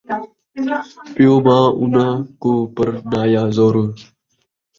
[1.13, 3.85] پیوء ماء اونکوں پرنایا زوری